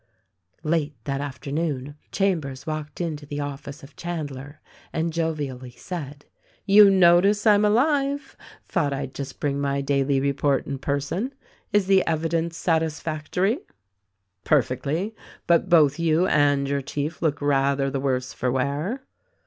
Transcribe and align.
Late 0.63 0.95
that 1.03 1.21
afternoon 1.21 1.95
Chambers 2.11 2.65
walked 2.65 2.99
into 2.99 3.27
the 3.27 3.39
office 3.39 3.83
of 3.83 3.95
Chandler 3.95 4.59
and 4.91 5.13
jovially 5.13 5.77
said, 5.77 6.25
"You 6.65 6.89
notice, 6.89 7.45
I'm 7.45 7.63
alive! 7.63 8.35
Thought 8.65 8.93
I'd 8.93 9.13
just 9.13 9.39
bring 9.39 9.61
my 9.61 9.79
daily 9.81 10.19
report 10.19 10.65
in 10.65 10.79
person. 10.79 11.35
Is 11.71 11.85
the 11.85 12.03
evidence 12.07 12.57
satisfactory?" 12.57 13.59
"Perfectly! 14.43 15.13
But 15.45 15.69
both 15.69 15.99
you 15.99 16.25
and 16.25 16.67
your 16.67 16.81
chief 16.81 17.21
look 17.21 17.39
rather 17.39 17.91
the 17.91 17.99
worse 17.99 18.33
for 18.33 18.51
wear." 18.51 19.03